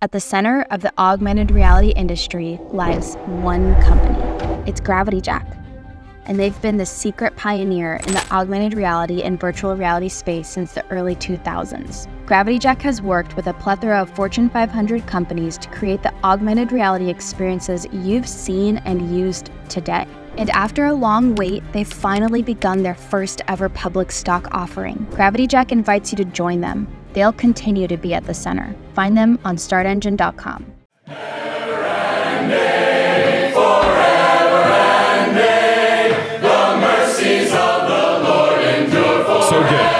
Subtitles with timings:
[0.00, 4.62] At the center of the augmented reality industry lies one company.
[4.64, 5.44] It's Gravity Jack.
[6.24, 10.72] And they've been the secret pioneer in the augmented reality and virtual reality space since
[10.72, 12.06] the early 2000s.
[12.26, 16.70] Gravity Jack has worked with a plethora of Fortune 500 companies to create the augmented
[16.70, 20.06] reality experiences you've seen and used today.
[20.36, 25.08] And after a long wait, they've finally begun their first ever public stock offering.
[25.10, 26.86] Gravity Jack invites you to join them.
[27.12, 28.74] They'll continue to be at the center.
[28.94, 30.66] Find them on startengine.com.
[39.48, 39.94] So good.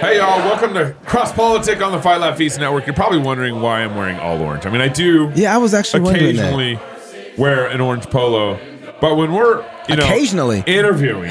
[0.00, 2.84] Hey y'all, welcome to Cross Politic on the Fight Laugh Feast Network.
[2.86, 4.66] You're probably wondering why I'm wearing all orange.
[4.66, 6.52] I mean, I do Yeah, I was actually wondering that.
[6.52, 6.80] occasionally
[7.38, 8.58] wear an orange polo,
[9.00, 10.64] but when we're you know Occasionally.
[10.66, 11.30] interviewing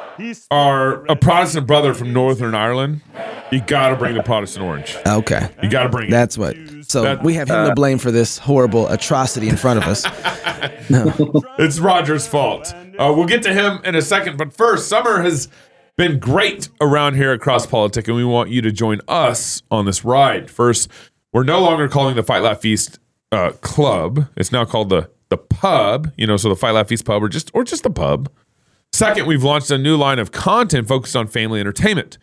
[0.50, 3.02] our a Protestant brother from Northern Ireland,
[3.50, 4.96] you got to bring the Protestant orange.
[5.06, 5.48] Okay.
[5.62, 6.10] You got to bring it.
[6.10, 6.56] That's what.
[6.82, 10.04] So That- we have him to blame for this horrible atrocity in front of us.
[11.58, 12.72] It's Roger's fault.
[12.98, 15.48] Uh, we'll get to him in a second, but first, summer has
[15.96, 19.84] been great around here at Cross Politic, and we want you to join us on
[19.86, 20.50] this ride.
[20.50, 20.88] First,
[21.32, 22.98] we're no longer calling the Fight Laugh Feast
[23.32, 26.12] uh, Club; it's now called the the Pub.
[26.16, 28.30] You know, so the Fight Laugh Feast Pub, or just or just the Pub.
[28.92, 32.18] Second, we've launched a new line of content focused on family entertainment.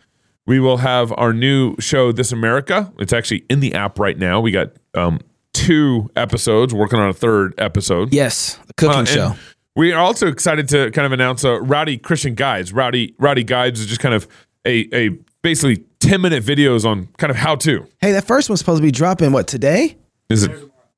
[0.46, 2.92] We will have our new show, This America.
[2.98, 4.40] It's actually in the app right now.
[4.40, 5.20] We got um,
[5.52, 8.12] two episodes, working on a third episode.
[8.12, 9.34] Yes, the cooking Uh, show.
[9.76, 12.72] We are also excited to kind of announce uh, Rowdy Christian Guides.
[12.72, 14.26] Rowdy Rowdy Guides is just kind of
[14.66, 15.10] a a
[15.42, 17.86] basically ten minute videos on kind of how to.
[18.00, 19.96] Hey, that first one's supposed to be dropping what today?
[20.28, 20.50] Is it?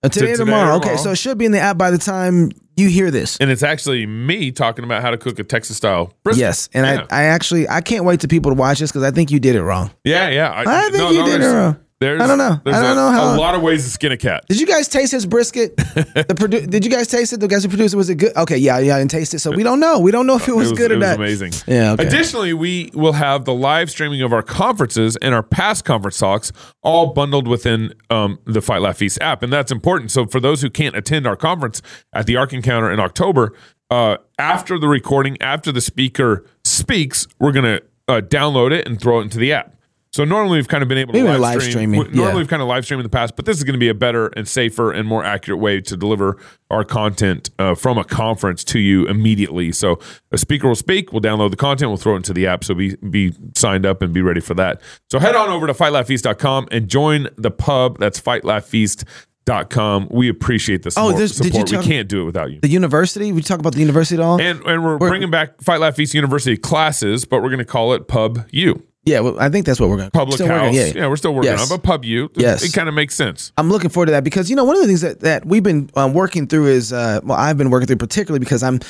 [0.02, 0.74] Uh, today, Today or or tomorrow.
[0.76, 1.02] Okay, tomorrow.
[1.04, 3.36] so it should be in the app by the time you hear this.
[3.38, 6.40] And it's actually me talking about how to cook a Texas style brisket.
[6.40, 7.06] Yes, and yeah.
[7.10, 9.40] I, I actually I can't wait to people to watch this because I think you
[9.40, 9.90] did it wrong.
[10.04, 10.52] yeah, yeah.
[10.66, 11.76] I think you did it wrong.
[12.04, 12.60] There's, I don't know.
[12.66, 14.44] I don't a, know how- a lot of ways to skin a cat.
[14.46, 15.74] Did you guys taste his brisket?
[15.76, 17.40] the produ- did you guys taste it?
[17.40, 18.36] The guys who produced it was it good?
[18.36, 19.98] Okay, yeah, yeah, I didn't taste it, so we don't know.
[20.00, 21.16] We don't know if it was, it was, good it or was not.
[21.16, 21.52] amazing.
[21.66, 22.06] Yeah, okay.
[22.06, 26.52] Additionally, we will have the live streaming of our conferences and our past conference talks
[26.82, 30.10] all bundled within um, the Fight Laugh Feast app, and that's important.
[30.10, 31.80] So for those who can't attend our conference
[32.12, 33.54] at the Ark Encounter in October,
[33.90, 39.20] uh, after the recording, after the speaker speaks, we're gonna uh, download it and throw
[39.20, 39.73] it into the app.
[40.14, 41.72] So normally we've kind of been able to live, live stream.
[41.72, 42.34] streaming, Normally yeah.
[42.36, 43.94] we've kind of live streamed in the past, but this is going to be a
[43.94, 46.38] better and safer and more accurate way to deliver
[46.70, 49.72] our content uh, from a conference to you immediately.
[49.72, 49.98] So
[50.30, 52.62] a speaker will speak, we'll download the content, we'll throw it into the app.
[52.62, 54.80] So be be signed up and be ready for that.
[55.10, 57.98] So head on over to fightlaughfeast.com and join the pub.
[57.98, 60.08] That's fightlaughfeast.com.
[60.12, 61.16] We appreciate the Oh, support.
[61.16, 61.70] did you support.
[61.72, 62.60] we can't do it without you.
[62.60, 63.32] The university.
[63.32, 64.40] We talk about the university at all?
[64.40, 67.94] And and we're, bringing back Fight Laugh Feast University classes, but we're going to call
[67.94, 68.80] it Pub U.
[69.06, 70.74] yeah, well, I think that's what we're going to Public house.
[70.74, 71.06] yeah.
[71.06, 71.60] we're still working Yes.
[71.70, 72.30] on it, but Pub you.
[72.34, 72.62] Yes.
[72.62, 73.52] It kind of makes sense.
[73.58, 75.62] I'm looking forward to that because you know one of the things that, that we've
[75.62, 78.80] been um, working through is uh, well I've been working through particularly because I'm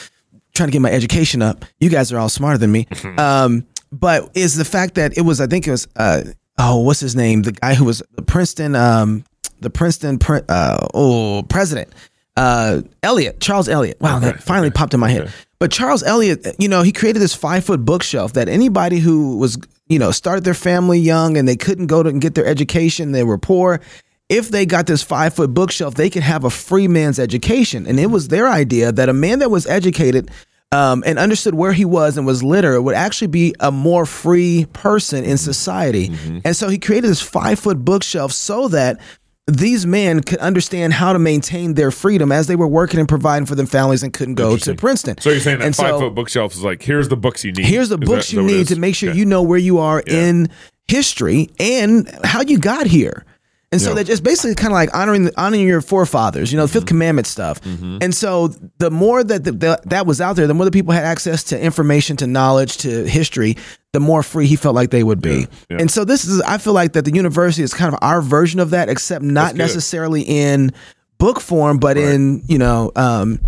[0.55, 1.65] trying to get my education up.
[1.81, 2.87] You guys are all smarter than me,
[3.19, 6.23] um, but is the fact that it was I think it was uh,
[6.59, 9.25] oh what's his name the guy who was the Princeton um,
[9.61, 11.93] the Princeton uh, oh president
[12.37, 14.01] uh, Eliot Charles Eliot.
[14.01, 15.33] Wow, that finally popped in my head.
[15.65, 19.57] But Charles Eliot, you know, he created this five foot bookshelf that anybody who was,
[19.89, 23.13] you know, started their family young and they couldn't go to and get their education,
[23.13, 23.81] they were poor.
[24.29, 27.87] If they got this five foot bookshelf, they could have a free man's education.
[27.87, 30.31] And it was their idea that a man that was educated
[30.71, 34.67] um, and understood where he was and was literate would actually be a more free
[34.75, 36.09] person in society.
[36.45, 39.01] And so he created this five foot bookshelf so that
[39.47, 43.45] these men could understand how to maintain their freedom as they were working and providing
[43.45, 45.19] for their families and couldn't go to Princeton.
[45.21, 47.53] So you're saying that And five so- foot bookshelf is like, here's the books you
[47.53, 47.67] need.
[47.67, 49.19] Here's the Is books that- you that need to make sure Okay.
[49.19, 50.15] you know where you are Yeah.
[50.29, 50.49] in
[50.89, 53.25] history and how you got here.
[53.75, 53.95] And so Yeah.
[53.97, 56.79] that just basically kind of like honoring the, honoring your forefathers, you know, Mm-hmm.
[56.79, 57.61] 5th commandment stuff.
[57.65, 58.49] And so
[58.79, 61.43] the more that the, the, that was out there, the more the people had access
[61.45, 63.57] to information, to knowledge, to history,
[63.93, 65.47] the more free he felt like they would be.
[65.69, 65.77] yeah.
[65.81, 68.61] And so this is, I feel like that the university is kind of our version
[68.61, 70.73] of that, except not necessarily in
[71.19, 72.91] book form, but in you know.
[72.97, 73.41] Um,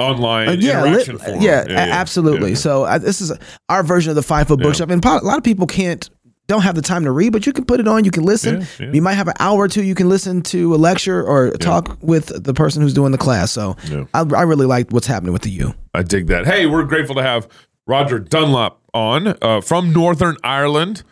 [0.00, 1.40] Online uh, yeah, interaction lit- form.
[1.40, 2.50] yeah, a- absolutely.
[2.50, 2.56] Yeah.
[2.56, 3.32] So uh, this is
[3.68, 6.10] our version of the five foot bookshelf, and po- a lot of people can't
[6.46, 8.04] don't have the time to read, but you can put it on.
[8.04, 8.60] You can listen.
[8.60, 8.92] Yeah, yeah.
[8.92, 9.82] You might have an hour or two.
[9.82, 13.50] You can listen to a lecture or talk with the person who's doing the class.
[13.50, 14.04] So Yeah.
[14.12, 15.74] I, I really like what's happening with the U.
[15.94, 16.46] I dig that.
[16.46, 17.48] Hey, we're grateful to have
[17.86, 21.02] Roger Dunlop on uh, from Northern Ireland.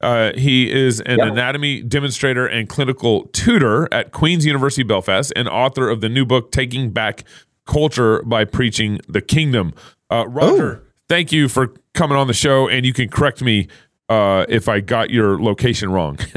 [0.00, 5.88] Uh, he is an anatomy demonstrator and clinical tutor at Queen's University Belfast and author
[5.90, 7.24] of the new book, Taking Back
[7.66, 9.74] Culture by Preaching the Kingdom.
[10.08, 13.66] Uh, Roger, thank you for coming on the show, and you can correct me
[14.08, 16.18] uh, if I got your location wrong.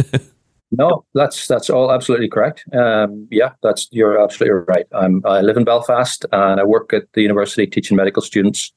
[0.72, 2.64] No, that's that's all absolutely correct.
[2.74, 4.86] Um, yeah, that's you're absolutely right.
[4.94, 8.72] I'm, I live in Belfast and I work at the university teaching medical students,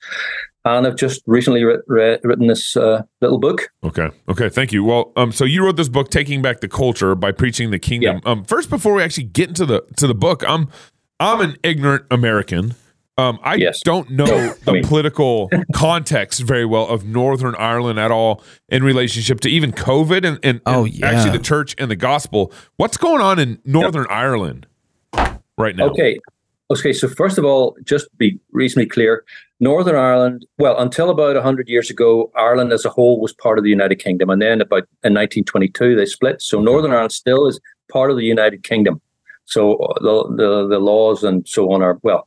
[0.64, 3.68] and I've just recently re- re- written this uh, little book.
[3.84, 4.10] Okay.
[4.28, 4.48] Okay.
[4.48, 4.82] Thank you.
[4.82, 8.20] Well, um, so you wrote this book, "Taking Back the Culture" by preaching the kingdom.
[8.24, 8.30] Yeah.
[8.30, 10.68] Um, first, before we actually get into the to the book, I'm
[11.20, 12.74] I'm an ignorant American.
[13.16, 13.80] Um, I Yes.
[13.84, 18.82] don't know I the mean- political context very well of Northern Ireland at all in
[18.82, 21.06] relationship to even COVID and, and, Oh, and yeah.
[21.10, 22.52] actually the church and the gospel.
[22.76, 24.66] What's going on in Northern Ireland
[25.56, 25.86] right now?
[25.90, 26.18] Okay.
[26.70, 26.92] Okay.
[26.92, 29.24] So first of all, just to be reasonably clear,
[29.60, 33.64] Northern Ireland, well, until about 100 years ago, Ireland as a whole was part of
[33.64, 34.28] the United Kingdom.
[34.28, 36.42] And then about in 1922, they split.
[36.42, 37.60] So Northern Ireland still is
[37.92, 39.00] part of the United Kingdom.
[39.44, 42.26] So uh, the, the, the laws and so on are, well,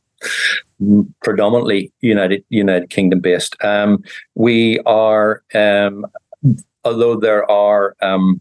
[1.22, 3.56] predominantly United United Kingdom based.
[3.64, 4.02] Um,
[4.34, 6.06] we are, um,
[6.84, 8.40] although there are um,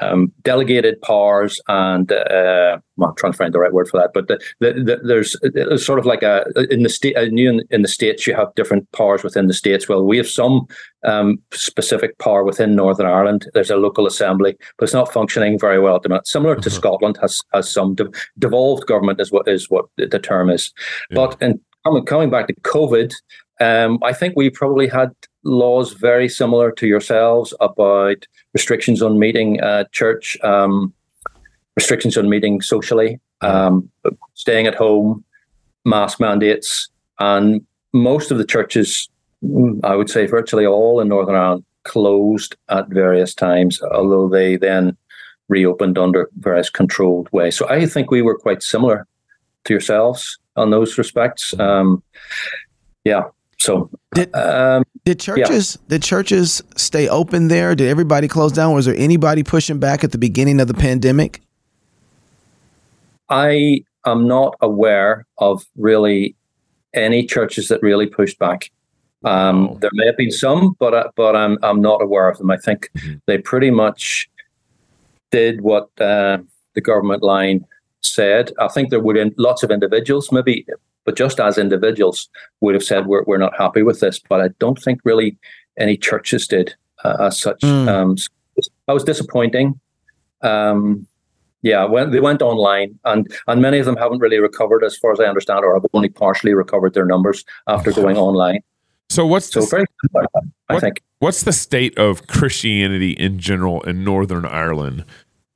[0.00, 4.28] um, delegated powers and uh, I'm trying to find the right word for that, but
[4.28, 7.88] the, the, the, there's it's sort of like a in the state in, in the
[7.88, 9.88] states you have different powers within the states.
[9.88, 10.66] Well, we have some
[11.04, 13.46] um, specific power within Northern Ireland.
[13.54, 16.26] There's a local assembly, but it's not functioning very well at the minute.
[16.26, 16.72] Similar to Mhm.
[16.72, 20.72] Scotland has has some de- devolved government is what is what the term is.
[21.10, 21.16] Yeah.
[21.16, 23.12] But in coming coming back to COVID,
[23.60, 25.10] um, I think we probably had
[25.44, 28.26] laws very similar to yourselves about
[28.58, 30.72] restrictions on meeting at church, um,
[31.76, 33.90] restrictions on meeting socially, um,
[34.32, 35.22] staying at home,
[35.84, 36.88] mask mandates,
[37.18, 37.60] and
[37.92, 39.10] most of the churches,
[39.44, 44.56] mm, I would say virtually all in Northern Ireland, closed at various times, although they
[44.56, 44.96] then
[45.48, 47.56] reopened under various controlled ways.
[47.56, 49.06] So I think we were quite similar
[49.64, 51.54] to yourselves on those respects.
[51.60, 52.02] Um,
[53.04, 53.24] yeah.
[53.66, 57.74] So Did- um, Did churches did churches stay open there?
[57.74, 58.74] Did everybody close down?
[58.74, 61.42] Was there anybody pushing back at the beginning of the pandemic?
[63.28, 66.36] I am not aware of really
[66.94, 68.70] any churches that really pushed back.
[69.24, 69.76] Um.
[69.80, 72.50] There may have been some, but uh, but I'm I'm not aware of them.
[72.52, 73.20] I think Mhm.
[73.26, 74.28] they pretty much
[75.32, 76.38] did what uh,
[76.74, 77.64] the government line
[78.02, 78.52] said.
[78.60, 80.64] I think there would in, lots of individuals, maybe,
[81.06, 82.28] but just as individuals,
[82.60, 84.18] would have said we're we're not happy with this.
[84.18, 85.38] But I don't think really
[85.78, 86.74] any churches did
[87.04, 87.60] uh, as such.
[87.60, 87.88] Mm.
[87.88, 88.28] Um, so
[88.86, 89.80] that was disappointing.
[90.42, 91.06] Um,
[91.62, 95.12] yeah, when they went online, and and many of them haven't really recovered, as far
[95.12, 98.60] as I understand, or have only partially recovered their numbers after going online.
[99.08, 100.26] So what's So the, very, similar,
[100.68, 101.00] I think.
[101.20, 105.04] what's the state of Christianity in general in Northern Ireland?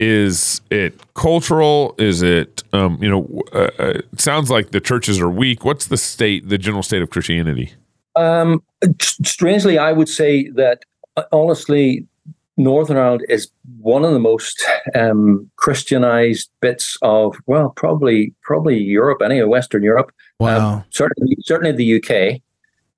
[0.00, 1.94] Is it cultural?
[1.98, 3.42] Is it um, you know?
[3.52, 5.62] Uh, uh, it sounds like the churches are weak.
[5.62, 7.74] What's the state, the general state of Christianity?
[8.16, 8.62] Um,
[9.00, 10.84] strangely, I would say that
[11.18, 12.06] uh, honestly,
[12.56, 14.64] Northern Ireland is one of the most
[14.94, 20.12] um, Christianized bits of well, probably probably Europe, anyway, Western Europe.
[20.40, 22.40] Um, certainly, certainly the UK.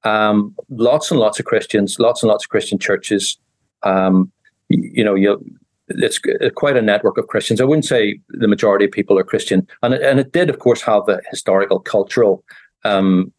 [0.04, 3.38] Um, lots and lots of Christians, lots and lots of Christian churches.
[3.82, 4.30] Um,
[4.68, 5.40] you know, you
[5.88, 6.20] it's
[6.54, 7.60] quite a network of Christians.
[7.60, 10.58] I wouldn't say the majority of people are Christian, and it, and it did, of
[10.58, 12.44] course, have a historical, cultural
[12.84, 13.32] um,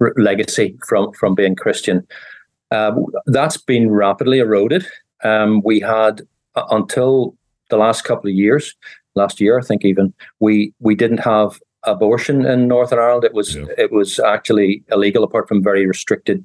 [0.00, 2.06] r- legacy from from being Christian.
[2.70, 4.86] Um, that's been rapidly eroded.
[5.24, 6.22] Um, we had
[6.54, 7.36] uh, until
[7.68, 8.74] the last couple of years,
[9.14, 13.24] last year, I think even we we didn't have abortion in Northern Ireland.
[13.24, 13.66] It was Yeah.
[13.78, 16.44] it was actually illegal, apart from very restricted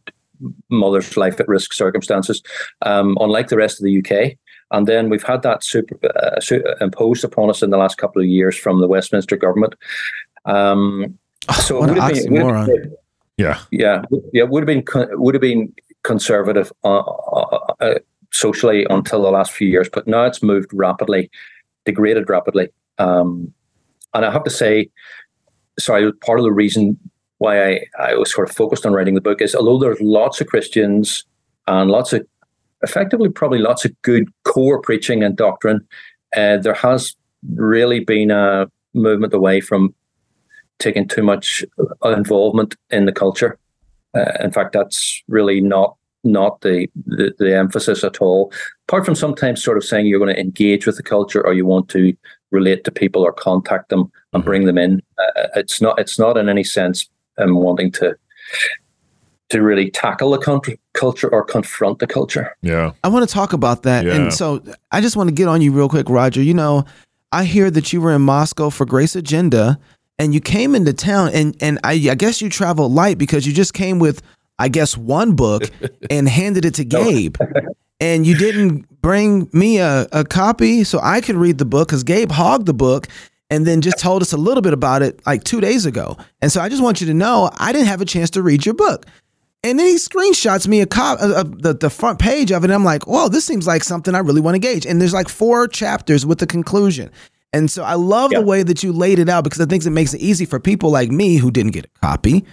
[0.69, 2.41] mother's life at risk circumstances,
[2.81, 4.37] um, unlike the rest of the UK.
[4.71, 8.21] And then we've had that super, uh, su- imposed upon us in the last couple
[8.21, 9.75] of years from the Westminster government.
[10.45, 11.17] Um,
[11.63, 12.95] so what it would have been, would have been-
[13.37, 14.03] Yeah, yeah,
[14.33, 14.83] yeah, would have been
[15.19, 17.99] would have been conservative uh, uh, uh,
[18.31, 21.29] socially until the last few years, but now it's moved rapidly,
[21.85, 22.69] degraded rapidly.
[22.97, 23.53] Um,
[24.13, 24.89] and I have to say,
[25.77, 26.97] sorry, part of the reason
[27.39, 30.39] why I, I was sort of focused on writing the book is although there's lots
[30.39, 31.25] of Christians
[31.67, 32.25] and lots of
[32.85, 35.79] effectively probably lots of good core preaching and doctrine,
[36.37, 37.15] uh, there has
[37.55, 39.93] really been a movement away from
[40.79, 41.63] taking too much
[42.03, 43.57] involvement in the culture.
[44.15, 48.51] Uh, in fact, that's really not not the, the the emphasis at all.
[48.87, 51.65] Apart from sometimes sort of saying you're going to engage with the culture or you
[51.65, 52.01] want to
[52.51, 54.45] relate to people or contact them and Mhm.
[54.45, 55.01] bring them in.
[55.19, 56.97] Uh, it's not it's not in any sense
[57.37, 58.15] um, wanting to
[59.49, 62.55] to really tackle the country, culture or confront the culture.
[62.61, 62.91] yeah.
[63.03, 64.05] I want to talk about that.
[64.05, 64.13] Yeah.
[64.13, 66.41] And so I just want to get on you real quick, Roger.
[66.41, 66.85] You know,
[67.31, 69.77] I hear that you were in Moscow for Grace Agenda
[70.17, 73.53] and you came into town and and I, I guess you traveled light because you
[73.53, 74.21] just came with
[74.57, 75.69] I guess one book
[76.09, 77.37] and handed it to Gabe.
[78.01, 82.03] And you didn't bring me a, a copy so I could read the book because
[82.03, 83.07] Gabe hogged the book
[83.49, 86.17] and then just told us a little bit about it like two days ago.
[86.41, 88.65] And so I just want you to know I didn't have a chance to read
[88.65, 89.05] your book.
[89.65, 92.67] And then he screenshots me a cop uh, uh, the, the front page of it.
[92.67, 94.85] And I'm like, whoa, this seems like something I really want to gauge.
[94.85, 97.09] And there's like four chapters with the conclusion.
[97.51, 98.39] And so I love Yeah.
[98.41, 100.59] the way that you laid it out because I think it makes it easy for
[100.59, 102.45] people like me who didn't get a copy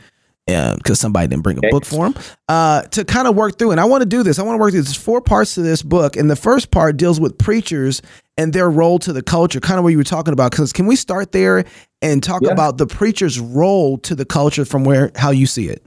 [0.46, 1.70] because somebody didn't bring a Okay.
[1.70, 3.70] book for them uh, to kind of work through.
[3.72, 4.38] And I want to do this.
[4.38, 4.82] I want to work through.
[4.82, 8.00] There's four parts to this book, and the first part deals with preachers
[8.38, 10.50] and their role to the culture, kind of what you were talking about.
[10.50, 11.64] Because can we start there
[12.00, 12.52] and talk Yeah.
[12.52, 15.84] about the preacher's role to the culture from where how you see it?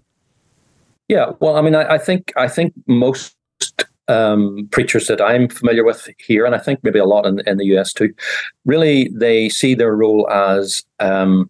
[1.08, 3.36] Yeah, well, I mean, I, I think I think most
[4.08, 7.58] um, preachers that I'm familiar with here, and I think maybe a lot in, in
[7.58, 8.14] the US too,
[8.66, 11.50] really they see their role as um,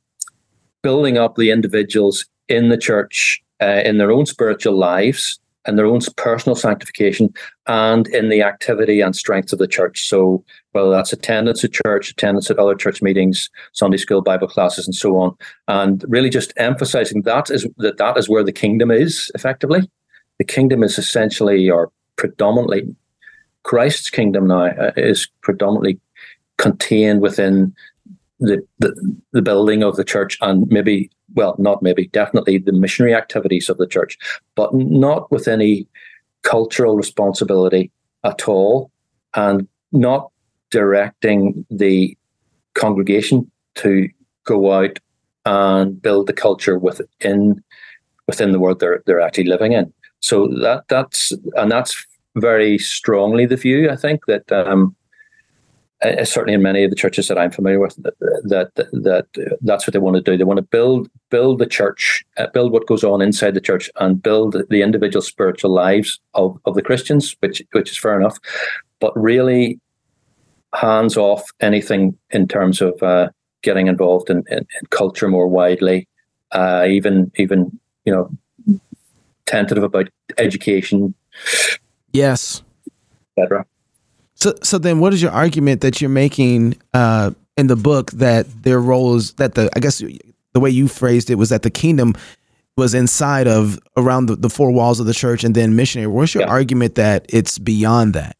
[0.81, 5.85] building up the individuals in the church uh, in their own spiritual lives and their
[5.85, 7.33] own personal sanctification
[7.67, 10.07] and in the activity and strength of the church.
[10.07, 14.85] So whether that's attendance at church, attendance at other church meetings, Sunday school, Bible classes,
[14.85, 15.35] and so on,
[15.67, 19.89] and really just emphasizing that is that that is where the kingdom is effectively.
[20.37, 22.95] The kingdom is essentially or predominantly
[23.63, 25.99] Christ's kingdom now uh, is predominantly
[26.57, 27.73] contained within
[28.39, 28.93] the, the
[29.31, 33.77] the building of the church and maybe well not maybe definitely the missionary activities of
[33.77, 34.17] the church
[34.55, 35.87] but not with any
[36.43, 37.91] cultural responsibility
[38.23, 38.91] at all
[39.35, 40.31] and not
[40.71, 42.17] directing the
[42.73, 44.07] congregation to
[44.45, 44.99] go out
[45.45, 47.63] and build the culture within
[48.27, 49.93] within the world they're they're actually living in.
[50.21, 54.95] So that that's and that's very strongly the view I think that um,
[56.01, 59.55] uh, certainly in many of the churches that I'm familiar with, that that, that uh,
[59.61, 60.37] that's what they want to do.
[60.37, 63.89] They want to build build the church, uh, build what goes on inside the church,
[63.99, 68.37] and build the individual spiritual lives of, of the Christians, which which is fair enough,
[68.99, 69.79] but really
[70.73, 73.29] hands off anything in terms of uh,
[73.61, 76.07] getting involved in, in, in culture more widely,
[76.51, 78.29] uh, even even you know
[79.45, 81.13] tentative about education,
[82.11, 82.63] Yes.
[83.37, 83.65] etc.
[84.45, 88.45] So, so then, what is your argument that you're making uh, in the book that
[88.61, 90.03] their role is that the I guess
[90.53, 92.13] the way you phrased it was that the kingdom
[92.77, 96.05] was inside of around the, the four walls of the church and then missionary.
[96.05, 96.51] What's your Yeah.
[96.51, 98.37] argument that it's beyond that?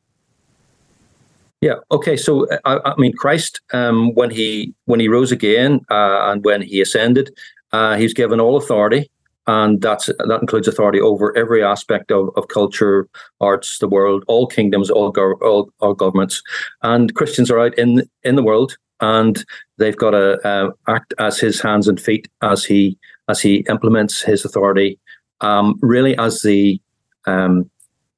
[1.62, 1.78] Yeah.
[1.90, 2.18] Okay.
[2.18, 6.62] So I, I mean, Christ, um, when he when he rose again uh, and when
[6.62, 7.36] he ascended,
[7.72, 9.10] uh, he's given all authority,
[9.48, 13.08] and that's that includes authority over every aspect of, of culture,
[13.42, 16.42] arts, the world, all kingdoms, all, gov- all all governments,
[16.82, 19.46] and Christians are out in in the world, and
[19.78, 22.98] they've got to uh, act as his hands and feet as he
[23.30, 25.00] as he implements his authority,
[25.42, 26.82] um, really as the
[27.28, 27.70] um,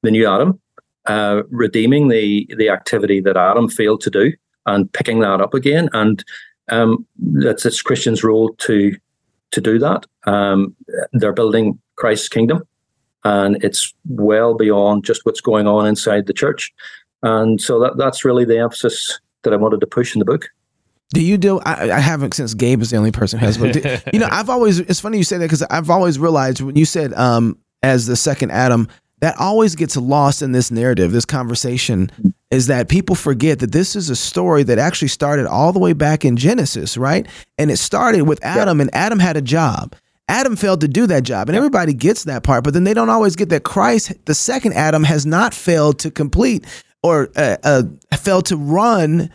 [0.04, 0.60] the new Adam,
[1.08, 4.32] uh, redeeming the the activity that Adam failed to do
[4.66, 5.90] and picking that up again.
[5.94, 6.24] And
[6.70, 8.96] um, that's it's Christians' role to
[9.52, 10.06] to do that.
[10.26, 10.76] Um,
[11.14, 12.64] they're building Christ's kingdom,
[13.24, 16.74] and it's well beyond just what's going on inside the church.
[17.24, 20.50] And so that that's really the emphasis that I wanted to push in the book.
[21.14, 21.60] Do you do?
[21.60, 23.58] I, I haven't since Gabe is the only person who has.
[23.58, 24.80] But do- you know, I've always.
[24.80, 28.16] It's funny you say that because I've always realized when you said um, as the
[28.16, 28.88] second Adam,
[29.22, 32.12] that always gets lost in this narrative, this conversation,
[32.52, 35.94] is that people forget that this is a story that actually started all the way
[35.94, 37.28] back in Genesis, right?
[37.58, 39.96] And it started with Adam, and Adam had a job.
[40.30, 43.10] Adam failed to do that job, and everybody gets that part, but then they don't
[43.10, 46.66] always get that Christ, the second Adam, has not failed to complete
[47.04, 47.84] or uh, uh,
[48.18, 49.30] failed to run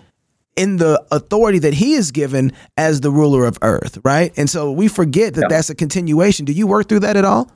[0.57, 4.33] in the authority that he is given as the ruler of earth, right?
[4.37, 5.49] And so we forget that Yeah.
[5.49, 6.45] that's a continuation.
[6.45, 7.50] Do you work through that at all?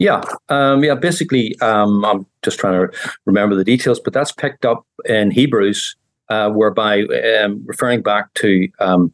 [0.00, 0.94] Yeah, um, yeah.
[0.94, 5.94] Basically, um, I'm just trying to remember the details, but that's picked up in Hebrews,
[6.30, 9.12] uh, whereby um, referring back to um,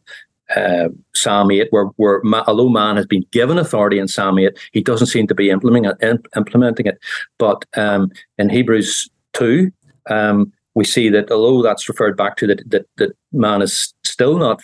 [0.55, 4.57] uh, Psalm eight, where, where ma- although man has been given authority in Psalm eight,
[4.71, 5.97] he doesn't seem to be implementing it.
[6.01, 6.97] im- implementing it.
[7.37, 9.71] But um, in Hebrews two,
[10.09, 14.37] um, we see that although that's referred back to that that, that man is still
[14.37, 14.61] not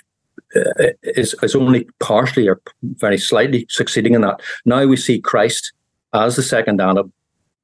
[0.56, 4.39] uh, is is only partially or very slightly succeeding in that.
[4.63, 5.74] Now we see Christ
[6.13, 7.12] as the second Adam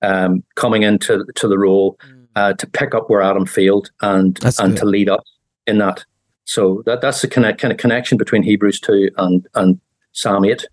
[0.01, 1.97] um, coming into to the role
[2.35, 4.79] uh, to pick up where Adam failed and That's and good.
[4.79, 5.23] to lead us
[5.67, 6.05] in that.
[6.45, 9.79] So that that's the connect, kind of connection between Hebrews two and and
[10.13, 10.67] Psalm eight.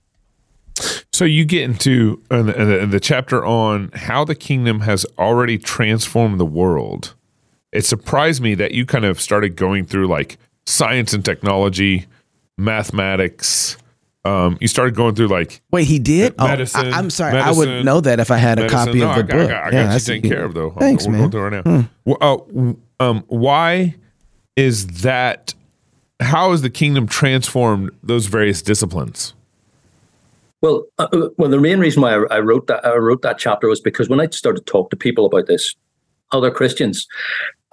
[1.13, 5.57] So you get into uh, the, the, the chapter on how the kingdom has already
[5.57, 7.15] transformed the world.
[7.73, 12.07] It surprised me that you kind of started going through like science and technology,
[12.59, 13.79] mathematics,
[14.27, 16.35] um, you started going through like Wait, he did?
[16.39, 17.33] Oh, Medicine, I, am sorry.
[17.39, 18.87] I medicine, would know that if I had a medicine.
[18.87, 19.49] copy No, of I the got- I book.
[19.51, 20.71] got, I got yeah, you taken care of though.
[20.79, 21.21] Thanks, we're man.
[21.23, 21.31] Hmm.
[21.31, 21.89] going through it right now.
[22.05, 23.95] Well, uh, um, why
[24.57, 25.55] is that?
[26.21, 29.35] How has the kingdom transformed those various disciplines?
[30.63, 33.39] Well, uh, uh, well, the main reason why I, I wrote that I wrote that
[33.39, 35.75] chapter was because when I started to talk to people about this,
[36.33, 37.07] other Christians,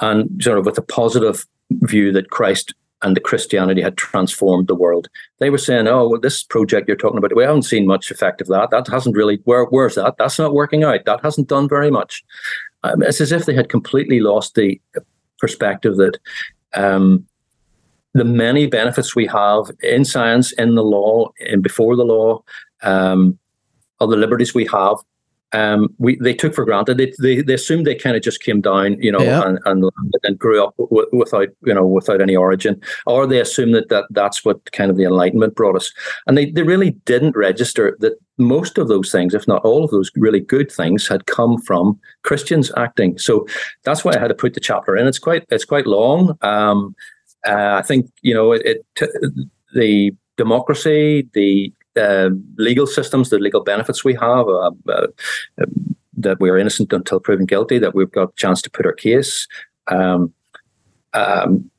[0.02, 4.76] and sort of with a positive view that Christ and the Christianity had transformed the
[4.76, 8.10] world, they were saying, "Oh, well, this project you're talking about, we haven't seen much
[8.10, 8.72] effect of that.
[8.72, 9.40] That hasn't really.
[9.44, 10.16] Where, where's that?
[10.18, 11.06] That's not working out.
[11.06, 12.24] That hasn't done very much."
[12.84, 14.82] Um, it's as if they had completely lost the
[15.40, 16.18] perspective that.
[16.74, 17.28] Um,
[18.16, 22.44] the many benefits we have in science, in the law, and before the law,
[22.84, 23.40] um,
[24.00, 24.98] of the liberties we have,
[25.54, 26.98] um, we they took for granted.
[26.98, 29.44] They they, they assumed they kind of just came down, you know, Yeah.
[29.48, 29.90] and, and
[30.24, 34.06] and grew up w- without you know without any origin, or they assumed that, that
[34.12, 35.94] that's what kind of the Enlightenment brought us,
[36.28, 39.92] and they they really didn't register that most of those things, if not all of
[39.92, 43.18] those really good things, had come from Christians acting.
[43.20, 43.46] So
[43.84, 45.08] that's why I had to put the chapter in.
[45.08, 46.38] It's quite it's quite long.
[46.42, 46.96] Um,
[47.48, 49.10] uh, I think you know it, it
[49.76, 55.08] the democracy, the uh, legal systems, the legal benefits we have, uh, uh,
[56.18, 59.48] that we're innocent until proven guilty, that we've got a chance to put our case,
[59.88, 60.34] um,
[61.14, 61.70] um,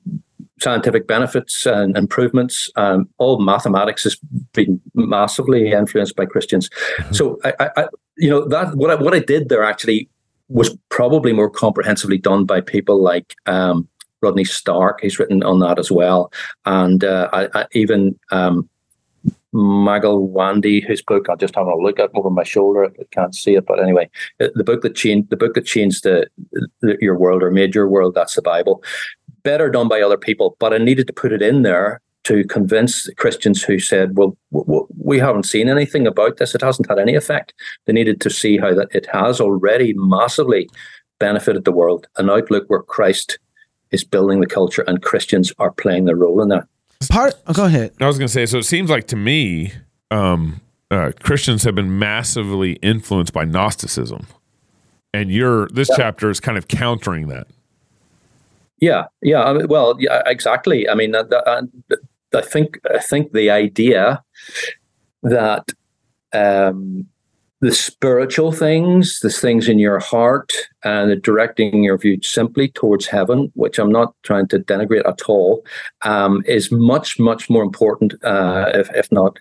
[0.60, 4.16] scientific benefits and improvements, um, all mathematics has
[4.52, 6.70] been massively influenced by Christians.
[7.10, 10.08] So, I, I, I, you know, that what I, what I did there actually
[10.48, 13.88] was probably more comprehensively done by people like um,
[14.22, 15.00] Rodney Stark.
[15.00, 16.32] He's written on that as well,
[16.64, 18.68] and uh, I, I even um,
[19.54, 22.86] Mangalwadi, whose book I'm just having a look at over my shoulder.
[22.86, 26.02] I can't see it, but anyway, the the book that changed the book that changed
[26.02, 26.26] the,
[26.80, 28.14] the your world or made your world.
[28.14, 28.82] That's the Bible.
[29.44, 33.08] Better done by other people, but I needed to put it in there to convince
[33.14, 36.54] Christians who said, "Well, w- w- we haven't seen anything about this.
[36.54, 37.54] It hasn't had any effect."
[37.86, 40.68] They needed to see how that it has already massively
[41.20, 42.08] benefited the world.
[42.16, 43.38] An outlook where Christ
[43.92, 46.66] is building the culture and Christians are playing their role in that.
[47.08, 47.34] Part.
[47.46, 47.92] Oh, go ahead.
[48.00, 49.72] I was going to say, so it seems like to me,
[50.10, 54.26] um, uh, Christians have been massively influenced by Gnosticism,
[55.12, 57.46] and your this chapter is kind of countering that.
[58.80, 59.42] Yeah, yeah.
[59.42, 60.88] I mean, well, yeah, exactly.
[60.88, 61.62] I mean, that, that, uh,
[62.34, 64.22] I think I think the idea
[65.22, 65.72] that
[66.32, 67.06] um,
[67.64, 73.50] the spiritual things, the things in your heart, and directing your view simply towards heaven,
[73.54, 75.64] which I'm not trying to denigrate at all,
[76.02, 79.38] um, is much much more important, uh, if if not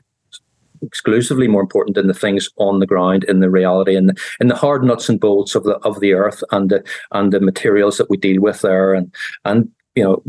[0.81, 4.55] exclusively more important than the things on the ground in the reality and in the
[4.55, 6.81] hard nuts and bolts of the of the earth and the
[7.12, 10.23] and the materials that we deal with there and and you know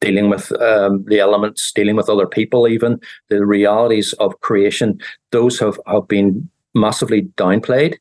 [0.00, 5.00] dealing with um, the elements dealing with other people even the realities of creation.
[5.30, 7.96] Those have have been massively downplayed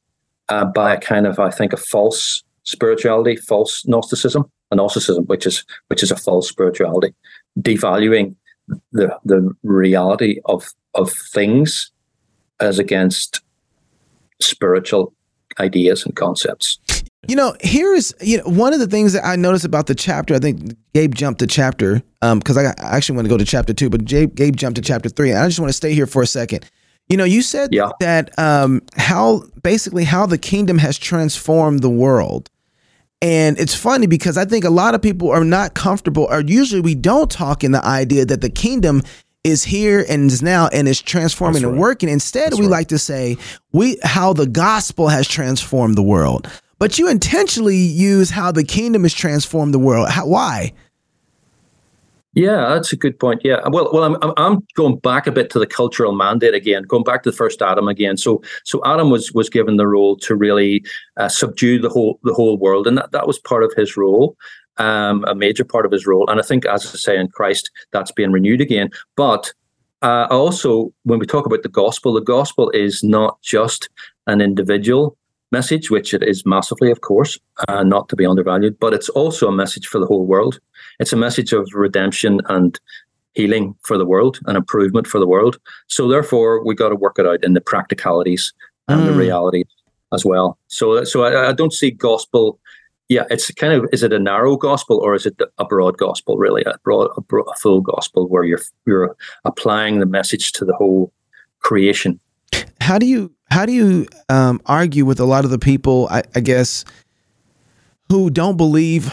[0.49, 5.45] uh, by a kind of i think a false spirituality false gnosticism and gnosticism which
[5.45, 7.13] is which is a false spirituality
[7.59, 8.36] devaluing
[8.91, 11.91] the the reality of of things
[12.59, 13.41] as against
[14.41, 15.13] spiritual
[15.59, 16.79] ideas and concepts.
[17.27, 20.36] You know, here's you know one of the things that I noticed about the chapter.
[20.36, 23.45] I think Gabe jumped to chapter um because I, I actually want to go to
[23.45, 25.29] chapter two, but Gabe, Gabe jumped to chapter three.
[25.29, 26.69] And I just want to stay here for a second.
[27.09, 27.89] You know, you said Yeah.
[27.99, 32.49] that um how basically how the kingdom has transformed the world.
[33.21, 36.81] And it's funny because I think a lot of people are not comfortable, or usually
[36.81, 39.01] we don't talk in the idea that the kingdom
[39.45, 42.09] is here and is now and is transforming That's and working.
[42.09, 42.71] Instead, That's we right.
[42.71, 43.37] like to say
[43.71, 46.49] we how the gospel has transformed the world.
[46.79, 50.09] But you intentionally use how the kingdom has transformed the world.
[50.09, 50.73] How, why?
[52.36, 53.41] Yeah, that's a good point.
[53.43, 57.04] Yeah, well, well, I'm I'm- going back a bit to the cultural mandate again, going
[57.04, 58.17] back to the first Adam again.
[58.17, 60.84] So so Adam was was given the role to really
[61.17, 64.36] uh, subdue the whole the whole world, and that, that was part of his role,
[64.78, 66.28] um, a major part of his role.
[66.28, 68.89] And I think, as I say, in Christ, that's being renewed again.
[69.15, 69.54] But
[70.02, 73.89] uh, also, when we talk about the gospel, the gospel is not just
[74.26, 75.17] an individual
[75.52, 79.48] message, which it is massively, of course, uh, not to be undervalued, but it's also
[79.48, 80.60] a message for the whole world.
[80.99, 82.79] It's a message of redemption and
[83.34, 85.58] healing for the world and improvement for the world.
[85.88, 88.53] So therefore, we got to work it out in the practicalities
[88.88, 89.17] and the Mm.
[89.17, 89.65] realities
[90.13, 90.58] as well.
[90.67, 92.60] So, so I, I don't see gospel.
[93.10, 96.38] Yeah, it's kind of is it a narrow gospel or is it a broad gospel?
[96.38, 100.65] Really, a broad, a, broad, a full gospel where you're you're applying the message to
[100.65, 101.12] the whole
[101.60, 102.19] creation.
[102.82, 106.08] How do you how do you um, argue with a lot of the people?
[106.12, 106.86] I, I guess
[108.10, 109.12] who don't believe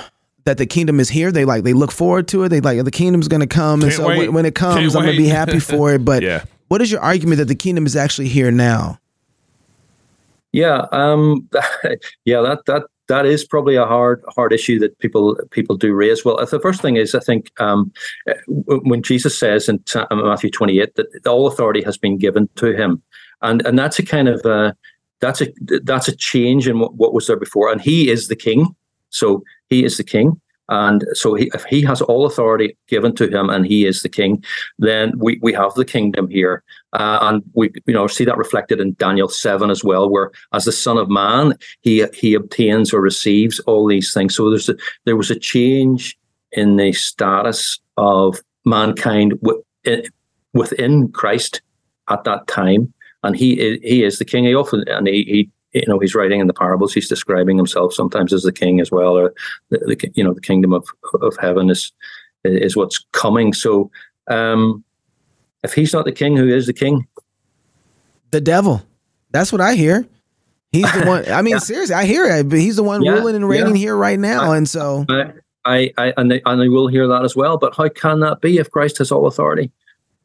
[0.51, 1.31] that the kingdom is here.
[1.31, 2.49] They like they look forward to it.
[2.49, 4.19] They like the kingdom's going to come, and Can't so wait.
[4.19, 6.05] when, when it comes, Can't I'm going to be happy for it.
[6.11, 6.45] But Yeah.
[6.69, 8.99] what is your argument that the kingdom is actually here now?
[10.53, 11.49] Yeah, um,
[12.25, 16.25] yeah, that that that is probably a hard hard issue that people people do raise.
[16.25, 17.93] Well, the first thing is I think um,
[18.49, 19.79] when Jesus says in
[20.11, 23.01] Matthew twenty eight that all authority has been given to him,
[23.43, 24.73] and and that's a kind of uh,
[25.21, 25.47] that's a
[25.85, 28.75] that's a change in what, what was there before, and he is the king,
[29.11, 30.41] so he is the king.
[30.71, 34.09] And so he, if he has all authority given to him and he is the
[34.09, 34.43] king,
[34.79, 36.63] then we, we have the kingdom here.
[36.93, 40.65] Uh, and we you know see that reflected in Daniel 7 as well, where as
[40.65, 44.37] the Son of Man, he he obtains or receives all these things.
[44.37, 46.17] So there's a, there was a change
[46.53, 49.35] in the status of mankind
[50.55, 51.63] within Christ
[52.09, 52.93] at that time.
[53.25, 54.45] And he he is the king.
[54.45, 56.93] He often and he, he you know he's writing in the parables.
[56.93, 59.35] He's describing himself sometimes as the king as well or
[59.71, 60.87] the, the you know the kingdom of
[61.21, 61.93] of heaven is
[62.45, 63.53] is what's coming.
[63.53, 63.91] So
[64.29, 64.85] um
[65.63, 67.07] if he's not the king who is the king?
[68.31, 68.83] The devil.
[69.33, 70.07] That's what i hear.
[70.73, 71.59] He's the one i mean yeah.
[71.59, 73.81] seriously i hear it but he's the one yeah, ruling and reigning yeah.
[73.81, 75.05] here right now and so
[75.65, 77.59] I, I and, they, and I will hear that as well.
[77.59, 79.73] But how can that be if christ has all authority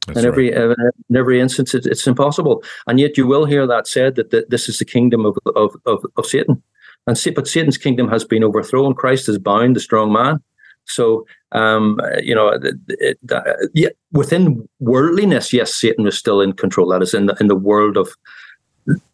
[0.08, 0.72] that's in every right.
[0.72, 2.64] uh, in every instance, it, it's impossible.
[2.88, 5.76] And yet, you will hear that said that, that this is the kingdom of of
[5.86, 6.62] of, of Satan,
[7.08, 8.94] and but Satan's kingdom has been overthrown.
[8.94, 10.42] Christ is bound, the strong man.
[10.88, 13.42] So, um, you know, it, it, uh,
[13.74, 16.90] yeah, within worldliness, yes, Satan is still in control.
[16.90, 18.10] That is in the in the world of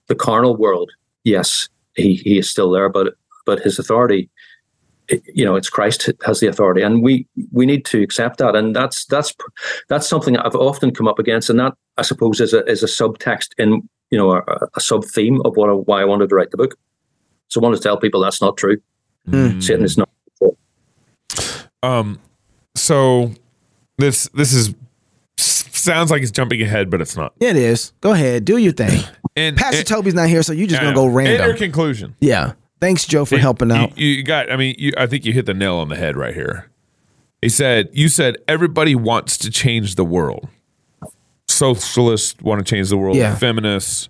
[0.07, 0.91] the carnal world.
[1.23, 3.13] Yes, he he is still there, but
[3.45, 4.29] but his authority
[5.33, 8.75] you know it's Christ has the authority, and we we need to accept that, and
[8.75, 9.33] that's that's
[9.89, 12.87] that's something I've often come up against, and that I suppose is a is a
[12.87, 14.43] subtext in you know a,
[14.75, 16.75] a sub theme of what why I wanted to write the book.
[17.47, 18.77] So I wanted to tell people that's not true.
[19.27, 19.61] Mm.
[19.61, 20.09] Satan is not.
[21.83, 22.19] Um,
[22.75, 23.31] so
[23.97, 24.73] this this is
[25.37, 27.33] sounds like it's jumping ahead, but it's not.
[27.39, 27.93] It is.
[28.01, 29.03] Go ahead, do your thing.
[29.35, 31.51] And Pastor and, Toby's not here, so you're just gonna go random.
[31.51, 32.15] In conclusion.
[32.19, 32.53] Yeah.
[32.81, 33.95] Thanks, Joe, for helping out.
[33.95, 34.51] You, you got.
[34.51, 36.69] I mean, you, I think you hit the nail on the head right here.
[37.41, 40.49] He said, "You said everybody wants to change the world.
[41.47, 43.17] Socialists want to change the world.
[43.17, 43.35] Yeah.
[43.35, 44.09] Feminists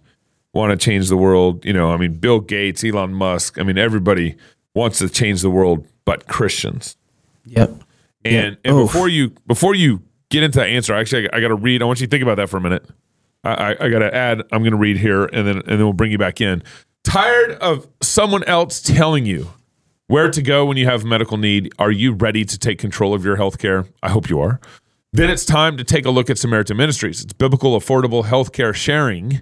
[0.54, 1.66] want to change the world.
[1.66, 3.60] You know, I mean, Bill Gates, Elon Musk.
[3.60, 4.38] I mean, everybody
[4.74, 6.96] wants to change the world, but Christians.
[7.46, 7.70] Yep.
[8.24, 8.60] And yep.
[8.64, 8.92] and Oof.
[8.92, 11.82] before you before you get into that answer, actually, I, I got to read.
[11.82, 12.86] I want you to think about that for a minute.
[13.44, 14.44] I, I, I got to add.
[14.52, 16.64] I'm going to read here, and then and then we'll bring you back in.
[17.04, 19.50] Tired of someone else telling you
[20.08, 21.74] where to go when you have medical need?
[21.80, 23.86] Are you ready to take control of your health care?
[24.04, 24.60] I hope you are.
[25.14, 27.24] Then it's time to take a look at Samaritan Ministries.
[27.24, 29.42] It's biblical, affordable healthcare sharing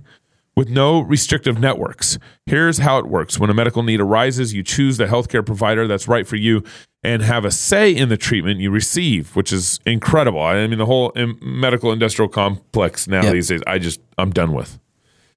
[0.55, 2.17] with no restrictive networks.
[2.45, 6.07] Here's how it works when a medical need arises, you choose the healthcare provider that's
[6.07, 6.63] right for you
[7.03, 10.41] and have a say in the treatment you receive, which is incredible.
[10.41, 13.33] I mean, the whole medical industrial complex now yep.
[13.33, 14.79] these days, I just, I'm done with.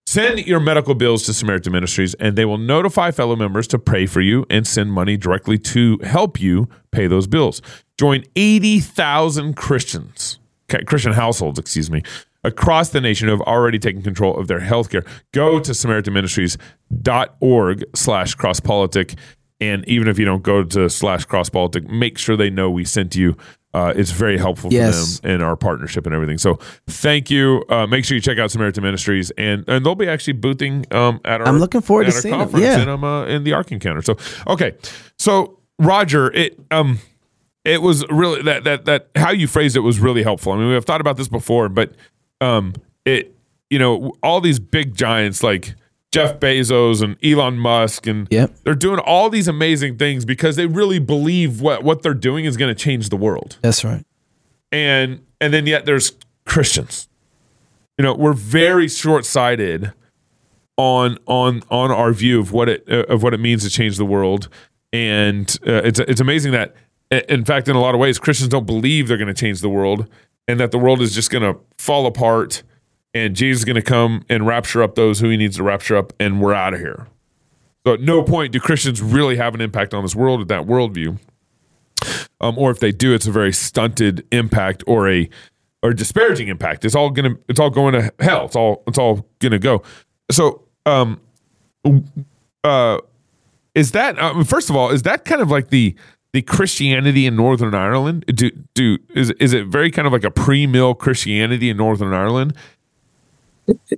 [0.06, 4.04] Send your medical bills to Samaritan Ministries, and they will notify fellow members to pray
[4.06, 7.62] for you and send money directly to help you pay those bills.
[7.98, 10.38] Join 80,000 Christians,
[10.86, 12.02] Christian households, excuse me,
[12.44, 15.06] across the nation who have already taken control of their healthcare.
[15.32, 19.16] Go to SamaritanMinistries.org slash crosspolitic.
[19.60, 23.14] And even if you don't go to slash crosspolitic, make sure they know we sent
[23.14, 23.36] you
[23.74, 25.20] uh, it's very helpful for yes.
[25.20, 26.38] them in our partnership and everything.
[26.38, 27.64] So thank you.
[27.68, 31.20] Uh, make sure you check out Samaritan Ministries, and and they'll be actually boothing um,
[31.24, 31.48] at our.
[31.48, 32.78] I'm looking forward to seeing conference them.
[32.78, 34.02] Yeah, in, um, uh, in the Ark Encounter.
[34.02, 34.72] So okay,
[35.18, 36.98] so Roger, it um,
[37.64, 40.52] it was really that that that how you phrased it was really helpful.
[40.52, 41.92] I mean, we've thought about this before, but
[42.40, 42.74] um,
[43.06, 43.34] it
[43.70, 45.74] you know all these big giants like
[46.12, 48.54] Jeff Bezos and Elon Musk and yep.
[48.64, 52.56] they're doing all these amazing things because they really believe what what they're doing is
[52.56, 53.58] going to change the world.
[53.62, 54.04] That's right.
[54.70, 56.12] And and then yet there's
[56.44, 57.08] Christians.
[57.98, 59.92] You know, we're very short-sighted
[60.76, 63.96] on on on our view of what it uh, of what it means to change
[63.96, 64.48] the world
[64.92, 66.74] and uh, it's it's amazing that
[67.28, 69.68] in fact in a lot of ways Christians don't believe they're going to change the
[69.68, 70.08] world
[70.48, 72.62] and that the world is just going to fall apart
[73.14, 75.96] and Jesus is going to come and rapture up those who he needs to rapture
[75.96, 77.08] up, and we're out of here.
[77.86, 80.66] So at no point do Christians really have an impact on this world with that
[80.66, 81.18] worldview.
[82.40, 85.28] Um, or if they do, it's a very stunted impact or a
[85.82, 86.84] or disparaging impact.
[86.84, 88.46] It's all gonna it's all going to hell.
[88.46, 89.82] It's all it's all gonna go.
[90.30, 91.20] So um
[92.64, 92.98] uh
[93.74, 95.94] is that uh, first of all, is that kind of like the
[96.32, 98.24] the Christianity in Northern Ireland?
[98.26, 102.12] Do do is is it very kind of like a pre mill Christianity in Northern
[102.12, 102.56] Ireland?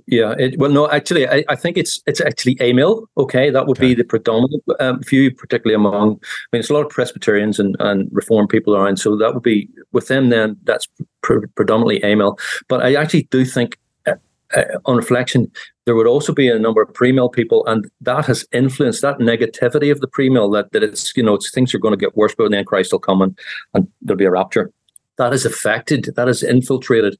[0.05, 3.09] Yeah, it, well, no, actually, I, I, think it's it's actually amill.
[3.17, 3.87] Okay, that would okay.
[3.87, 5.93] be the predominant um, view, particularly among.
[5.93, 6.19] I mean,
[6.51, 10.07] there's a lot of Presbyterians and, and Reformed people around, so that would be with
[10.07, 10.29] them.
[10.29, 10.87] Then that's
[11.23, 12.37] pre- predominantly amill.
[12.67, 14.15] But I actually do think uh,
[14.55, 15.51] uh, on reflection,
[15.85, 19.91] there would also be a number of pre-mill people, and that has influenced that negativity
[19.91, 22.35] of the pre-mill that, that it's you know it's things are going to get worse,
[22.37, 23.37] but then Christ will come and,
[23.73, 24.71] and there'll be a rapture.
[25.17, 27.17] That has affected, that has infiltrated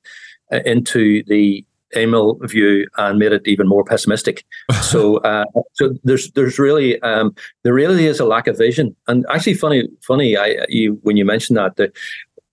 [0.52, 4.46] uh, into the Amill view and made it even more pessimistic.
[4.82, 8.96] so, uh, so there's there's really um, there really is a lack of vision.
[9.08, 11.92] And actually, funny funny, I you when you mentioned that the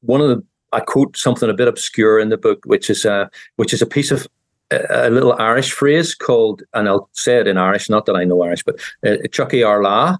[0.00, 0.42] one of the
[0.72, 3.86] I quote something a bit obscure in the book, which is a which is a
[3.86, 4.26] piece of
[4.70, 8.24] a, a little Irish phrase called, and I'll say it in Irish, not that I
[8.24, 10.18] know Irish, but uh, Tiocfaidh ár lá,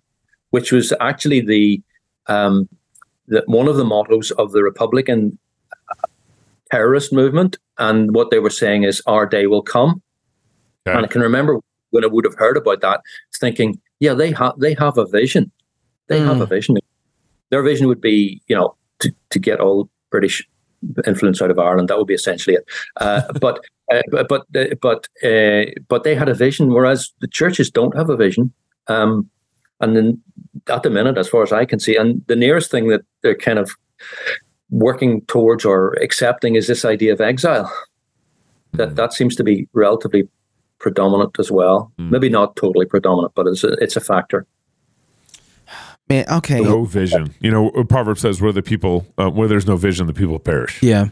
[0.51, 1.83] which was actually the
[2.27, 2.69] um,
[3.29, 5.39] the, one of the mottos of the Republican
[6.73, 7.59] terrorist movement.
[7.79, 10.03] And what they were saying is, our day will come.
[10.87, 10.97] Okay.
[10.97, 13.03] And I can remember when I would have heard about that,
[13.39, 15.53] thinking, yeah, they have they have a vision.
[16.09, 16.27] They mm.
[16.27, 16.77] have a vision.
[17.51, 20.47] Their vision would be, you know, to, to get all British
[21.07, 21.89] influence out of Ireland.
[21.89, 22.65] That would be essentially it.
[22.97, 27.71] Uh, but uh, but uh, but uh, but they had a vision, whereas the churches
[27.71, 28.53] don't have a vision.
[28.89, 29.31] Um,
[29.81, 30.23] and then
[30.69, 33.37] at the minute, as far as I can see, and the nearest thing that they're
[33.37, 33.71] kind of
[34.73, 37.73] working towards or accepting is this idea of exile.
[38.73, 38.95] That hmm.
[38.95, 40.29] that seems to be relatively
[40.79, 41.93] predominant as well.
[41.99, 42.11] Mm.
[42.11, 44.47] Maybe not totally predominant, but it's a, it's a factor.
[46.09, 46.61] Man, okay.
[46.61, 47.35] No vision.
[47.41, 50.83] You know, proverb says, "Where the people, uh, where there's no vision, the people perish."
[50.83, 51.11] Yeah.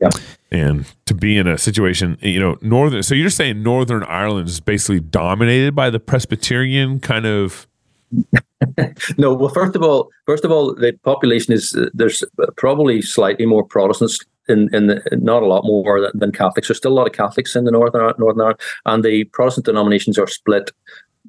[0.00, 0.10] Yeah.
[0.50, 3.04] And to be in a situation, you know, northern.
[3.04, 7.68] So you're saying Northern Ireland is basically dominated by the Presbyterian kind of
[9.18, 12.22] no, well, first of all, first of all, the population is uh, there's
[12.56, 16.68] probably slightly more Protestants in in the, not a lot more than, than, Catholics.
[16.68, 20.18] There's still a lot of Catholics in the northern Northern Ireland, and the Protestant denominations
[20.18, 20.70] are split.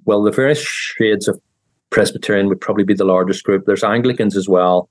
[0.06, 1.40] Well, the various shades of
[1.90, 3.66] Presbyterian would probably be the largest group.
[3.66, 4.90] There's Anglicans as well,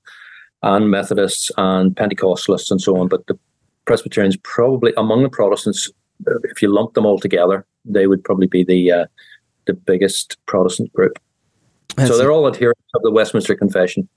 [0.63, 3.07] and Methodists and Pentecostalists and so on.
[3.07, 3.37] But the
[3.85, 5.91] Presbyterians probably among the Protestants,
[6.27, 9.05] uh, if you lump them all together, they would probably be the uh,
[9.65, 11.19] the biggest Protestant group.
[11.95, 14.07] That's so they're all adherents of the Westminster Confession.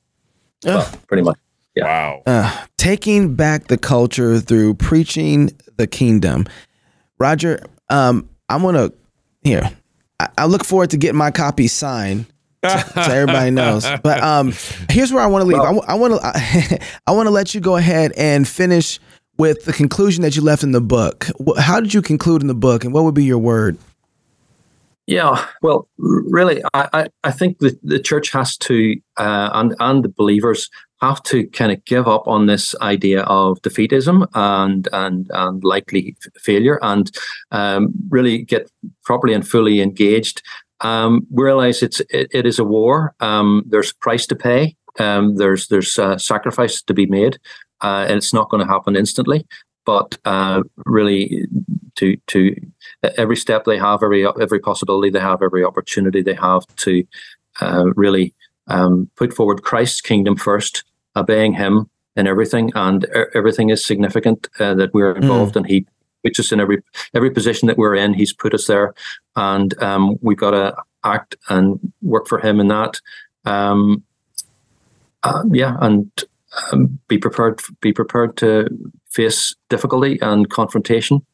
[0.64, 1.38] Well, pretty much.
[1.74, 1.84] Yeah.
[1.84, 2.22] Wow.
[2.26, 6.46] Uh, taking back the culture through preaching the kingdom.
[7.18, 8.90] Roger, um, I'm gonna
[9.42, 9.70] here.
[10.18, 12.26] I, I, look forward to getting my copy signed.
[12.64, 13.86] so, so everybody knows.
[14.02, 14.54] But um,
[14.88, 15.58] here's where I want to leave.
[15.58, 18.98] Well, I, I want to I want to let you go ahead and finish
[19.36, 21.26] with the conclusion that you left in the book.
[21.58, 23.76] How did you conclude in the book, and what would be your word?
[25.06, 30.08] Yeah, well, really, I, I think the, the church has to, uh, and and the
[30.08, 30.68] believers
[31.00, 36.16] have to kind of give up on this idea of defeatism and and and likely
[36.38, 37.10] failure, and
[37.52, 38.68] um, really get
[39.04, 40.42] properly and fully engaged.
[40.80, 43.14] Um, realize it's it, it is a war.
[43.20, 44.74] Um, there's price to pay.
[44.98, 47.38] Um, there's there's uh, sacrifice to be made,
[47.80, 49.46] uh, and it's not going to happen instantly.
[49.84, 51.46] But uh, really,
[51.96, 52.54] to to
[53.16, 57.04] every step they have, every every possibility they have, every opportunity they have to
[57.60, 58.34] uh, really
[58.68, 63.04] um, put forward Christ's kingdom first, obeying Him in everything, and
[63.34, 65.22] everything is significant uh, that we're hmm.
[65.22, 65.56] involved, mm.
[65.56, 65.86] and He
[66.24, 66.82] puts us in every
[67.14, 68.14] every position that we're in.
[68.14, 68.94] He's put us there,
[69.36, 73.00] and um, we've got to act and work for Him in that.
[73.44, 74.02] Um,
[75.22, 76.10] uh, yeah, and
[76.72, 77.60] um, be prepared.
[77.80, 78.68] Be prepared to
[79.08, 81.24] face difficulty and confrontation.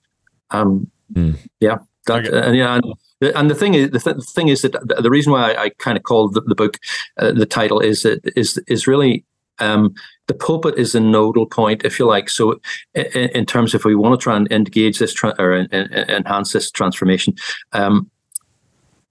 [0.52, 1.36] Um, mm.
[1.60, 2.46] Yeah, that, okay.
[2.46, 5.32] and yeah, and, and, the thing is, the, th- the, thing is that the reason
[5.32, 6.78] why I, I kind of called the, the book
[7.18, 9.24] uh, the title is that is is really
[9.58, 9.94] um,
[10.26, 12.28] the pulpit is a nodal point, if you like.
[12.28, 12.60] So,
[12.94, 15.66] in, in terms of if we want to try and engage this tra- or in,
[15.66, 17.34] in, enhance this transformation,
[17.72, 18.10] um,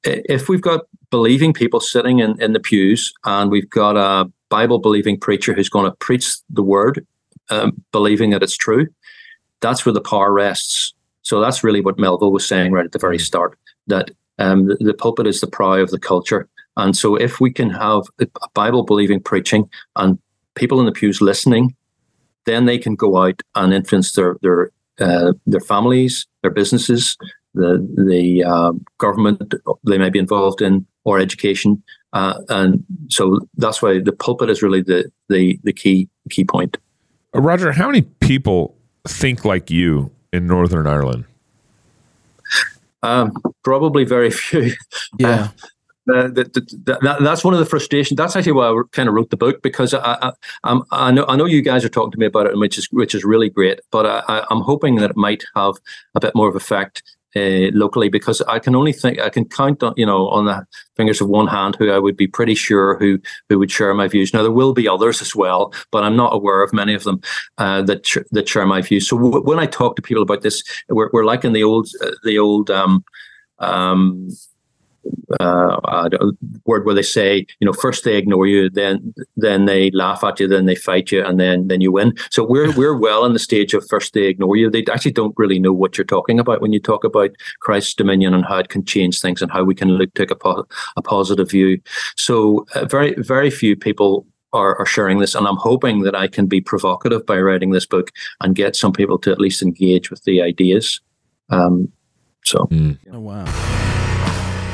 [0.03, 4.79] if we've got believing people sitting in, in the pews and we've got a Bible
[4.79, 7.05] believing preacher who's going to preach the word,
[7.49, 8.87] um, believing that it's true,
[9.59, 10.93] that's where the power rests.
[11.23, 13.21] So that's really what Melville was saying right at the very mm.
[13.21, 13.57] start
[13.87, 16.47] that um, the, the, pulpit is the prow of the culture.
[16.77, 20.17] And so if we can have a Bible believing preaching and
[20.55, 21.75] people in the pews listening,
[22.45, 27.17] then they can go out and influence their their uh, their families, their businesses,
[27.53, 29.53] the the uh, government
[29.85, 31.83] they may be involved in, or education.
[32.13, 36.77] Uh, and so that's why the pulpit is really the the the key key point.
[37.33, 41.25] Roger, how many people think like you in Northern Ireland?
[43.03, 44.73] Um, probably very few.
[45.17, 45.49] Yeah.
[46.11, 48.17] Uh, that, that, that, that's one of the frustrations.
[48.17, 50.31] That's actually why I kind of wrote the book because I,
[50.63, 52.87] I, I, know I know you guys are talking to me about it, which is
[52.91, 53.79] which is really great.
[53.91, 55.75] But I, I'm hoping that it might have
[56.15, 57.03] a bit more of effect
[57.35, 60.65] uh, locally because I can only think I can count on you know on the
[60.95, 64.07] fingers of one hand who I would be pretty sure who who would share my
[64.07, 64.33] views.
[64.33, 67.21] Now there will be others as well, but I'm not aware of many of them
[67.57, 69.07] uh, that sh- that share my views.
[69.07, 71.87] So w- when I talk to people about this, we're, we're like in the old
[72.03, 73.03] uh, the old um,
[73.59, 74.29] um,
[75.39, 76.09] uh,
[76.65, 80.39] word where they say, you know, first they ignore you, then then they laugh at
[80.39, 82.13] you, then they fight you, and then then you win.
[82.29, 84.69] So we're we're well in the stage of first they ignore you.
[84.69, 88.33] They actually don't really know what you're talking about when you talk about Christ's dominion
[88.33, 91.01] and how it can change things and how we can look take a, po- a
[91.01, 91.81] positive view.
[92.15, 96.27] So uh, very very few people are, are, sharing this, and I'm hoping that I
[96.27, 98.11] can be provocative by writing this book
[98.41, 100.99] and get some people to at least engage with the ideas.
[101.49, 101.89] Um,
[102.43, 102.97] so, mm.
[103.13, 103.80] oh, wow.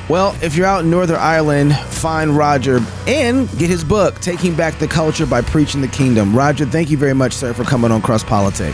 [0.09, 4.79] Well, if you're out in Northern Ireland, find Roger and get his book, Taking Back
[4.79, 6.33] the Culture by Preaching the Kingdom.
[6.33, 8.73] Roger, thank you very much, sir, for coming on Cross Politic.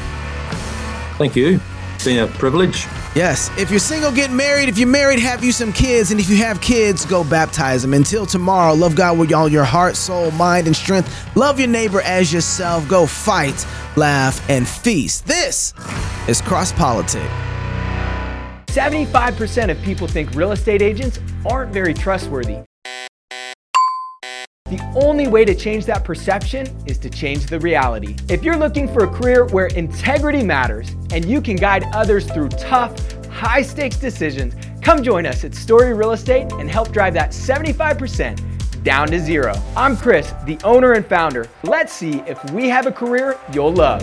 [1.18, 1.60] Thank you.
[1.96, 2.86] It's been a privilege.
[3.16, 3.50] Yes.
[3.58, 4.70] If you're single, get married.
[4.70, 6.12] If you're married, have you some kids.
[6.12, 7.96] And if you have kids, go baptize them.
[7.96, 11.36] Until tomorrow, love God with all your heart, soul, mind, and strength.
[11.36, 12.88] Love your neighbor as yourself.
[12.88, 13.66] Go fight,
[13.96, 15.26] laugh, and feast.
[15.26, 15.74] This
[16.28, 17.30] is Cross Politic.
[18.74, 22.58] 75% of people think real estate agents aren't very trustworthy.
[24.66, 28.16] The only way to change that perception is to change the reality.
[28.30, 32.50] If you're looking for a career where integrity matters and you can guide others through
[32.50, 37.30] tough, high stakes decisions, come join us at Story Real Estate and help drive that
[37.30, 39.54] 75% down to zero.
[39.78, 41.48] I'm Chris, the owner and founder.
[41.64, 44.02] Let's see if we have a career you'll love.